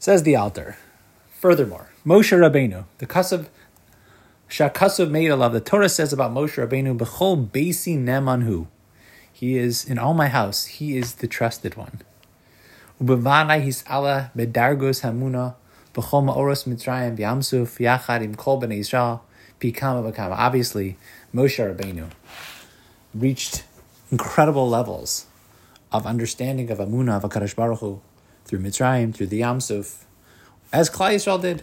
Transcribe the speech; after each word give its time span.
Says 0.00 0.22
the 0.22 0.36
Alter. 0.36 0.76
Furthermore, 1.32 1.90
Moshe 2.06 2.30
Rabbeinu, 2.30 2.84
the 2.98 3.06
Kasav, 3.06 3.48
made 5.10 5.32
love. 5.32 5.52
The 5.52 5.60
Torah 5.60 5.88
says 5.88 6.12
about 6.12 6.32
Moshe 6.32 6.54
Rabbeinu, 6.64 6.96
Bechol 6.96 7.48
Basi 7.48 7.98
Nemanhu. 7.98 8.68
He 9.32 9.56
is 9.56 9.84
in 9.84 9.98
all 9.98 10.14
my 10.14 10.28
house. 10.28 10.66
He 10.66 10.96
is 10.96 11.16
the 11.16 11.26
trusted 11.26 11.76
one. 11.76 12.00
His 13.00 13.84
Allah 13.88 14.30
bedargos 14.36 15.02
hamuna 15.02 15.56
b'chol 15.94 16.24
ma'oros 16.24 16.64
mitzrayim 16.68 17.16
b'yamsuf 17.16 17.78
yachad 17.80 18.22
im 18.22 18.36
kol 18.36 18.60
b'kama. 18.60 20.36
Obviously, 20.36 20.96
Moshe 21.34 21.58
Rabbeinu 21.58 22.10
reached 23.14 23.64
incredible 24.12 24.68
levels 24.68 25.26
of 25.90 26.06
understanding 26.06 26.70
of 26.70 26.78
Emunah 26.78 27.16
of 27.22 27.30
HaKadosh 27.30 27.56
Baruch 27.56 27.80
Hu 27.80 28.00
through 28.48 28.60
Mitzrayim, 28.60 29.14
through 29.14 29.26
the 29.28 29.42
Yamsuf, 29.42 30.04
as 30.72 30.90
Klal 30.90 31.14
Yisrael 31.14 31.40
did. 31.40 31.62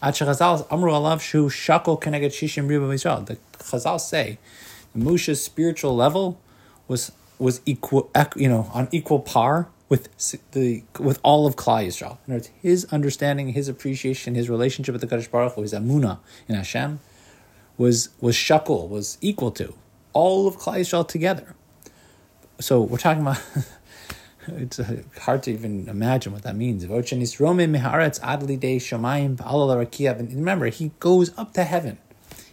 The 0.00 0.08
Chazal 3.58 4.00
say 4.00 4.38
the 4.92 4.98
Moshe's 4.98 5.42
spiritual 5.42 5.96
level 5.96 6.40
was 6.86 7.12
was 7.38 7.60
equal, 7.66 8.10
you 8.36 8.48
know, 8.48 8.70
on 8.72 8.88
equal 8.92 9.20
par 9.20 9.68
with 9.88 10.08
the 10.52 10.82
with 10.98 11.18
all 11.22 11.46
of 11.46 11.56
Klal 11.56 11.86
Yisrael. 11.86 12.18
In 12.26 12.34
other 12.34 12.34
words, 12.34 12.50
his 12.60 12.84
understanding, 12.86 13.48
his 13.50 13.68
appreciation, 13.68 14.34
his 14.34 14.50
relationship 14.50 14.92
with 14.92 15.00
the 15.02 15.06
Kadosh 15.06 15.30
Baruch 15.30 15.54
Hu, 15.54 15.62
his 15.62 15.72
Emunah 15.72 16.18
in 16.48 16.56
Hashem, 16.56 17.00
was 17.78 18.10
was 18.20 18.34
shakul, 18.34 18.88
was 18.88 19.18
equal 19.20 19.50
to 19.52 19.74
all 20.12 20.46
of 20.46 20.58
Klal 20.58 20.80
Yisrael 20.80 21.06
together. 21.08 21.54
So 22.60 22.82
we're 22.82 22.98
talking 22.98 23.22
about. 23.22 23.40
it's 24.48 24.80
uh, 24.80 25.02
hard 25.20 25.42
to 25.44 25.52
even 25.52 25.88
imagine 25.88 26.32
what 26.32 26.42
that 26.42 26.56
means. 26.56 26.86
Remember, 30.28 30.66
he 30.66 30.90
goes 30.98 31.38
up 31.38 31.54
to 31.54 31.64
heaven. 31.64 31.98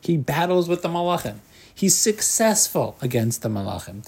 He 0.00 0.16
battles 0.16 0.68
with 0.68 0.82
the 0.82 0.88
malachim. 0.88 1.36
He's 1.74 1.96
successful 1.96 2.96
against 3.00 3.42
the 3.42 3.48
malachim. 3.48 4.04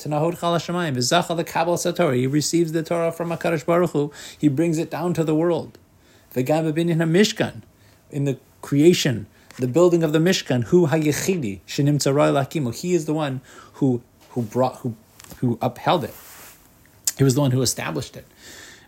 He 2.14 2.26
receives 2.26 2.72
the 2.72 2.82
Torah 2.82 3.12
from 3.12 3.30
Hakadosh 3.30 3.64
Baruch 3.64 3.90
Hu. 3.90 4.12
He 4.38 4.48
brings 4.48 4.78
it 4.78 4.90
down 4.90 5.14
to 5.14 5.24
the 5.24 5.34
world. 5.34 5.78
Mishkan 6.34 7.62
in 8.10 8.24
the 8.24 8.38
creation, 8.60 9.26
the 9.56 9.68
building 9.68 10.02
of 10.02 10.12
the 10.12 10.18
mishkan. 10.18 10.64
Hu. 10.64 10.86
He 12.70 12.94
is 12.94 13.04
the 13.06 13.14
one 13.14 13.40
who 13.74 14.02
who 14.30 14.42
brought 14.42 14.76
who 14.76 14.96
who 15.38 15.58
upheld 15.62 16.04
it. 16.04 16.14
He 17.20 17.24
was 17.24 17.34
the 17.34 17.42
one 17.42 17.50
who 17.50 17.60
established 17.60 18.16
it. 18.16 18.26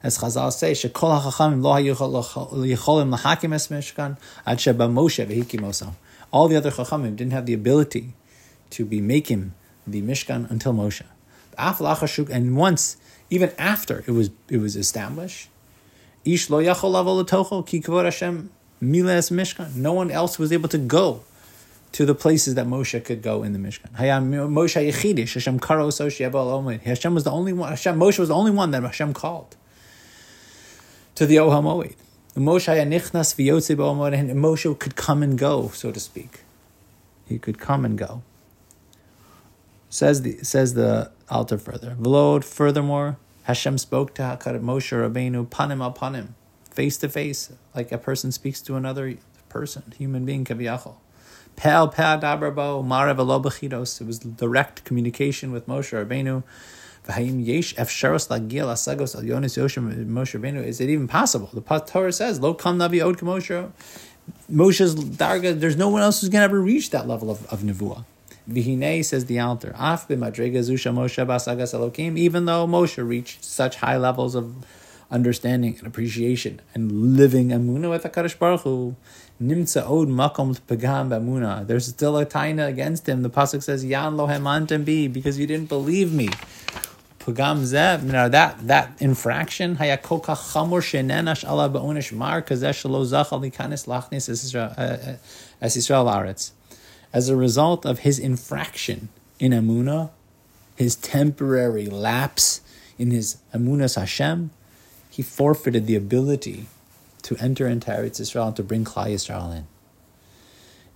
As 0.03 0.17
Chazal 0.17 0.51
say, 0.51 0.73
"Shekol 0.73 1.21
hachachamim 1.21 1.63
lo 1.63 1.75
es 1.75 3.69
mishkan 3.69 4.17
ad 4.47 4.59
sheba 4.59 4.89
Moshe 4.89 5.27
v'hikimoso." 5.27 5.93
All 6.31 6.49
the 6.49 6.57
other 6.57 6.71
chachamim 6.71 7.15
didn't 7.15 7.35
have 7.35 7.45
the 7.45 7.53
ability 7.53 8.15
to 8.71 8.87
be 8.87 9.03
making 9.03 9.53
the 9.87 10.01
mishkan 10.01 10.51
until 10.51 10.73
Moshe. 10.73 11.03
And 12.31 12.57
once, 12.57 12.97
even 13.29 13.53
after 13.59 14.03
it 14.07 14.13
was 14.13 14.31
it 14.49 14.57
was 14.57 14.77
established, 14.77 15.51
ish 16.25 16.49
lo 16.49 16.63
yachol 16.63 17.67
ki 17.67 17.83
Hashem 17.87 18.49
miles 18.81 19.29
mishkan. 19.29 19.77
No 19.77 19.93
one 19.93 20.11
else 20.11 20.39
was 20.39 20.51
able 20.53 20.71
to 20.71 20.79
go 20.79 21.21
to 21.93 22.07
the 22.07 22.15
places 22.15 22.55
that 22.55 22.67
Moshe 22.67 23.05
could 23.05 23.23
go 23.23 23.43
in 23.43 23.53
the 23.53 23.59
Mishkan. 23.59 23.91
Moshe 23.93 24.91
Yechidish, 24.91 25.35
Hashem 25.35 25.59
Karo 25.59 25.91
Hashem 25.91 27.15
was 27.15 27.25
the 27.25 27.31
only 27.31 27.53
one, 27.53 27.69
Hashem, 27.69 27.99
Moshe 27.99 28.19
was 28.19 28.29
the 28.29 28.35
only 28.35 28.51
one 28.51 28.71
that 28.71 28.83
Hashem 28.83 29.13
called 29.13 29.57
to 31.15 31.27
the 31.27 31.37
Ohel 31.37 31.63
Moed. 31.63 31.95
Moshe 32.35 32.69
and 32.69 32.93
Moshe 34.43 34.79
could 34.79 34.97
come 34.97 35.23
and 35.23 35.39
go, 35.39 35.69
so 35.69 35.93
to 35.93 36.01
speak. 36.01 36.41
He 37.27 37.39
could 37.39 37.59
come 37.59 37.85
and 37.85 37.99
go. 37.99 38.23
Says 39.91 40.23
the 40.23 40.43
says 40.43 40.73
the 40.73 41.11
Alter 41.29 41.59
further. 41.59 41.97
V'lod, 42.01 42.45
furthermore, 42.45 43.19
Hashem 43.43 43.77
spoke 43.77 44.15
to 44.15 44.23
Moshe 44.23 44.93
Rabbeinu 44.93 45.47
panim 45.49 45.83
al 45.83 45.93
panim, 45.93 46.29
face 46.71 46.97
to 46.99 47.11
face, 47.11 47.53
like 47.75 47.93
a 47.93 47.99
person 47.99 48.33
speaks 48.33 48.63
to 48.63 48.77
another 48.77 49.17
person, 49.51 49.93
human 49.99 50.25
being, 50.25 50.47
kaviyachol. 50.47 50.95
Pel 51.57 51.89
Dabrabo 51.89 53.43
Bechidos. 53.43 54.01
It 54.01 54.07
was 54.07 54.19
direct 54.19 54.85
communication 54.85 55.53
with 55.53 55.67
Moshe 55.67 55.93
Rabbeinu. 55.93 56.43
Asagos 57.07 58.27
Moshe. 60.07 60.65
Is 60.65 60.81
it 60.81 60.89
even 60.89 61.09
possible? 61.09 61.51
The 61.53 61.81
Torah 61.81 62.13
says, 62.13 62.41
"Lo 62.41 62.55
kam 62.55 62.79
navi 62.79 63.05
od 63.05 63.19
Moshe." 63.19 63.71
Moshe's 64.51 64.95
darga. 64.95 65.59
There's 65.59 65.77
no 65.77 65.89
one 65.89 66.03
else 66.03 66.21
who's 66.21 66.31
going 66.31 66.41
to 66.41 66.45
ever 66.45 66.61
reach 66.61 66.91
that 66.91 67.09
level 67.09 67.31
of, 67.31 67.45
of 67.47 67.61
nevuah. 67.61 68.05
Vihine 68.49 69.05
says 69.05 69.27
the 69.27 69.39
Alter. 69.39 69.75
Af 69.79 70.09
Moshe. 70.09 72.19
Even 72.19 72.45
though 72.45 72.67
Moshe 72.67 73.09
reached 73.09 73.45
such 73.45 73.77
high 73.77 73.97
levels 73.97 74.35
of 74.35 74.55
understanding 75.13 75.77
and 75.79 75.87
appreciation 75.87 76.61
and 76.75 77.17
living 77.17 77.49
emuna 77.51 77.91
with 77.91 78.03
Hakadosh 78.03 78.39
Baruch 78.39 78.63
Hu, 78.63 78.97
nimtza 79.41 79.83
od 79.89 80.09
makom 80.09 80.59
pegam 80.67 81.11
b'emuna. 81.11 81.67
There's 81.67 81.87
still 81.87 82.17
a 82.19 82.27
taina 82.27 82.67
against 82.67 83.09
him. 83.09 83.23
The 83.23 83.31
pasuk 83.31 83.63
says 83.63 83.85
yan 83.85 84.17
lo 84.17 84.27
hemantem 84.27 84.85
bi 84.85 85.13
because 85.13 85.39
you 85.39 85.47
didn't 85.47 85.69
believe 85.69 86.13
me. 86.13 86.29
Pagam 87.21 87.61
zev. 87.63 88.03
Now 88.03 88.29
that 88.29 88.67
that 88.67 88.91
infraction 88.99 89.77
hayakoka 89.77 90.35
chamor 90.53 90.81
shenenash 90.81 91.47
ala 91.49 91.69
ba'onish 91.69 92.13
mar 92.13 92.43
kazesh 92.43 92.89
lo 92.89 93.05
zachal 93.05 93.41
lachnis 93.87 94.29
as 94.29 94.55
uh, 94.57 95.17
Israel 95.61 96.07
aretz. 96.07 96.53
As 97.13 97.29
a 97.29 97.37
result 97.37 97.85
of 97.85 98.01
his 98.01 98.19
infraction 98.19 99.11
in 99.39 99.53
emuna, 99.53 100.11
his 100.77 100.97
temporary 100.97 101.87
lapse 101.87 102.63
in 102.99 103.11
his 103.11 103.37
emunas 103.55 103.99
Hashem, 103.99 104.51
he 105.13 105.21
forfeited 105.21 105.87
the 105.87 105.95
ability 105.95 106.65
to 107.21 107.37
enter 107.37 107.69
into 107.69 107.91
Eretz 107.91 108.19
Yisrael 108.19 108.47
and 108.47 108.57
to 108.57 108.63
bring 108.63 108.83
Klal 108.83 109.09
Yisrael 109.09 109.55
in. 109.55 109.67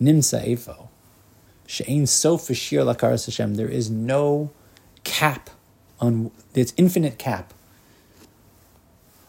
Nimsa 0.00 0.43
Efo. 0.43 0.88
She'ain 1.66 2.06
sof 2.06 2.47
shir 2.56 2.81
lakaras 2.81 3.27
Hashem. 3.27 3.56
There 3.56 3.69
is 3.69 3.91
no 3.91 4.50
cap 5.04 5.50
on, 6.00 6.31
it's 6.54 6.72
infinite 6.78 7.19
cap 7.19 7.53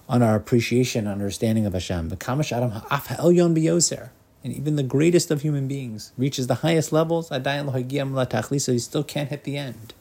on 0.07 0.23
our 0.23 0.37
appreciation, 0.37 1.05
and 1.05 1.13
understanding 1.15 1.65
of 1.65 1.73
Hashem. 1.73 2.09
Kamash 2.11 2.55
Adam 2.55 2.71
ha'af 2.71 3.07
ha'elyon 3.07 3.53
biyoser. 3.53 4.11
And 4.41 4.53
even 4.55 4.77
the 4.77 4.83
greatest 4.83 5.31
of 5.31 5.41
human 5.41 5.67
beings 5.67 6.13
reaches 6.17 6.47
the 6.47 6.55
highest 6.55 6.93
levels. 6.93 7.29
Adayin 7.29 7.69
lohagiyam 7.69 8.13
la 8.13 8.57
so 8.57 8.71
he 8.71 8.79
still 8.79 9.03
can't 9.03 9.27
hit 9.27 9.43
the 9.43 9.57
end. 9.57 9.93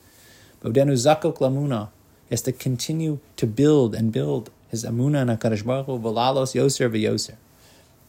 But 0.61 0.75
zakok 0.75 1.39
lamuna. 1.39 1.89
He 2.29 2.35
has 2.35 2.43
to 2.43 2.53
continue 2.53 3.19
to 3.37 3.47
build 3.49 3.93
and 3.97 4.13
build 4.13 4.51
his 4.69 4.85
emuna 4.85 5.23
and 5.23 5.31
Hakadosh 5.31 5.65
Baruch 5.65 5.87
Hu 5.87 5.99
v'lalos 5.99 6.55
yoser 6.55 6.91
v'yoser. 6.91 7.37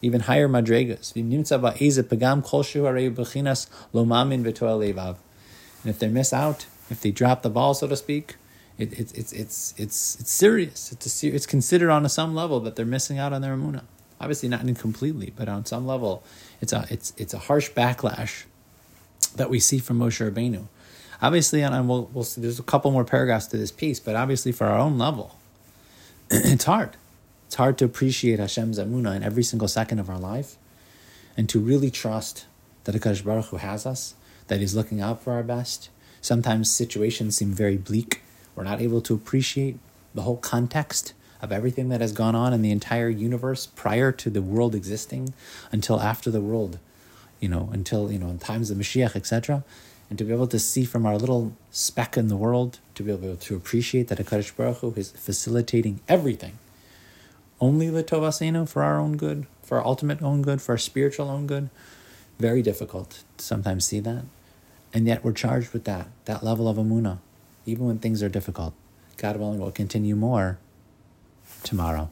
Even 0.02 0.22
higher 0.22 0.48
madregas. 0.48 1.14
V'nimtza 1.14 1.60
ba'eze 1.60 2.04
pegam 2.04 2.44
kol 2.44 2.64
shu 2.64 2.84
b'chinas 2.84 3.68
levav. 3.94 5.18
And 5.84 5.90
if 5.90 6.00
they 6.00 6.08
miss 6.08 6.34
out, 6.34 6.66
if 6.90 7.02
they 7.02 7.12
drop 7.12 7.42
the 7.42 7.50
ball, 7.50 7.74
so 7.74 7.88
to 7.88 7.96
speak, 7.96 8.36
it, 8.78 8.94
it, 8.94 9.18
it's 9.18 9.34
it's 9.34 9.74
it's 9.78 10.20
it's 10.20 10.32
serious. 10.32 10.92
It's 10.92 11.24
a, 11.24 11.28
it's 11.28 11.46
considered 11.46 11.90
on 11.90 12.06
a, 12.06 12.10
some 12.10 12.36
level 12.36 12.60
that 12.62 12.76
they're 12.76 12.86
missing 12.86 13.18
out 13.18 13.34
on 13.34 13.42
their 13.42 13.56
emuna. 13.56 13.84
Obviously 14.20 14.50
not 14.50 14.62
incompletely, 14.62 15.34
but 15.36 15.48
on 15.48 15.66
some 15.66 15.88
level, 15.88 16.24
it's 16.62 16.74
a 16.74 16.86
it's 16.90 17.14
it's 17.18 17.34
a 17.34 17.40
harsh 17.40 17.72
backlash 17.72 18.46
that 19.36 19.50
we 19.50 19.60
see 19.60 19.80
from 19.80 20.00
Moshe 20.00 20.32
Rabbeinu. 20.32 20.68
Obviously, 21.22 21.62
and 21.62 21.90
we'll, 21.90 22.10
we'll 22.14 22.24
see, 22.24 22.42
there's 22.42 22.60
a 22.60 22.64
couple 22.64 22.92
more 22.92 23.04
paragraphs 23.04 23.48
to 23.48 23.58
this 23.58 23.72
piece, 23.72 24.00
but 24.00 24.16
obviously 24.16 24.52
for 24.52 24.68
our 24.68 24.78
own 24.78 25.00
level, 25.00 25.36
it's 26.32 26.66
hard. 26.66 26.98
It's 27.46 27.56
hard 27.56 27.78
to 27.78 27.86
appreciate 27.86 28.38
Hashem's 28.38 28.78
Emunah 28.78 29.16
in 29.16 29.24
every 29.24 29.44
single 29.44 29.70
second 29.70 30.00
of 30.00 30.10
our 30.10 30.20
life 30.20 30.58
and 31.38 31.48
to 31.48 31.58
really 31.60 31.90
trust 31.90 32.46
that 32.84 32.96
Hakadosh 32.96 33.24
Baruch 33.24 33.46
Hu 33.46 33.58
has 33.58 33.86
us, 33.86 34.14
that 34.48 34.60
He's 34.60 34.76
looking 34.76 35.00
out 35.00 35.24
for 35.24 35.32
our 35.32 35.44
best. 35.44 35.90
Sometimes 36.20 36.70
situations 36.70 37.38
seem 37.38 37.54
very 37.54 37.78
bleak. 37.78 38.24
We're 38.56 38.66
not 38.66 38.82
able 38.82 39.00
to 39.02 39.14
appreciate 39.14 39.78
the 40.14 40.24
whole 40.24 40.36
context 40.36 41.14
of 41.42 41.54
everything 41.54 41.88
that 41.90 42.02
has 42.02 42.12
gone 42.12 42.36
on 42.36 42.52
in 42.52 42.62
the 42.62 42.72
entire 42.72 43.10
universe 43.10 43.66
prior 43.66 44.12
to 44.12 44.30
the 44.30 44.42
world 44.42 44.76
existing 44.76 45.34
until 45.72 46.02
after 46.02 46.30
the 46.30 46.42
world, 46.42 46.78
you 47.40 47.48
know, 47.48 47.70
until, 47.72 48.12
you 48.12 48.20
know, 48.20 48.28
in 48.28 48.40
times 48.40 48.70
of 48.70 48.78
Mashiach, 48.78 49.16
etc 49.16 49.64
and 50.10 50.18
to 50.18 50.24
be 50.24 50.34
able 50.34 50.48
to 50.48 50.60
see 50.60 50.86
from 50.86 51.06
our 51.06 51.18
little 51.18 51.54
speck 51.72 52.18
in 52.18 52.28
the 52.28 52.38
world, 52.38 52.80
to 52.96 53.04
be 53.04 53.12
able 53.12 53.36
to 53.36 53.56
appreciate 53.56 54.08
that 54.08 54.20
HaKadosh 54.20 54.56
Baruch 54.56 54.78
Hu 54.78 54.94
is 54.96 55.12
facilitating 55.12 56.00
everything. 56.08 56.58
Only 57.60 57.88
Litovasenu 57.88 58.70
for 58.70 58.84
our 58.84 59.00
own 59.00 59.18
good, 59.18 59.48
for 59.64 59.78
our 59.78 59.86
ultimate 59.86 60.22
own 60.22 60.42
good, 60.42 60.62
for 60.62 60.74
our 60.74 60.78
spiritual 60.78 61.30
own 61.30 61.48
good. 61.48 61.70
Very 62.40 62.62
difficult 62.62 63.24
to 63.38 63.44
sometimes 63.44 63.86
see 63.86 64.00
that. 64.02 64.24
And 64.94 65.08
yet 65.08 65.24
we're 65.24 65.34
charged 65.34 65.74
with 65.74 65.84
that, 65.86 66.08
that 66.26 66.44
level 66.44 66.70
of 66.70 66.78
Emuna, 66.78 67.18
even 67.66 67.86
when 67.86 68.00
things 68.00 68.24
are 68.24 68.30
difficult. 68.30 68.74
God 69.18 69.38
willing, 69.38 69.60
we'll 69.60 69.72
continue 69.72 70.16
more 70.16 70.60
tomorrow. 71.64 72.10